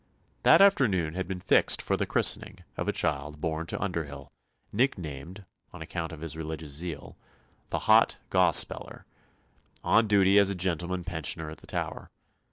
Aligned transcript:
That 0.41 0.61
afternoon 0.61 1.13
had 1.13 1.27
been 1.27 1.39
fixed 1.39 1.79
for 1.79 1.95
the 1.95 2.07
christening 2.07 2.63
of 2.75 2.87
a 2.87 2.91
child 2.91 3.39
born 3.39 3.67
to 3.67 3.77
Underhyll 3.77 4.31
nicknamed, 4.73 5.45
on 5.71 5.83
account 5.83 6.11
of 6.11 6.21
his 6.21 6.35
religious 6.35 6.71
zeal, 6.71 7.17
the 7.69 7.81
Hot 7.87 8.17
Gospeller 8.31 9.05
on 9.83 10.07
duty 10.07 10.39
as 10.39 10.49
a 10.49 10.55
Gentleman 10.55 11.03
Pensioner 11.03 11.51
at 11.51 11.59
the 11.59 11.67
Tower. 11.67 12.09